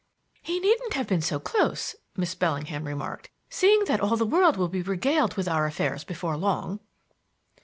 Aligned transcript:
"He 0.41 0.59
needn't 0.59 0.95
have 0.95 1.05
been 1.05 1.21
so 1.21 1.39
close," 1.39 1.95
Miss 2.17 2.33
Bellingham 2.33 2.85
remarked, 2.85 3.29
"seeing 3.51 3.83
that 3.83 3.99
all 4.01 4.17
the 4.17 4.25
world 4.25 4.57
will 4.57 4.67
be 4.67 4.81
regaled 4.81 5.35
with 5.35 5.47
our 5.47 5.67
affairs 5.67 6.03
before 6.03 6.37
long." 6.37 6.79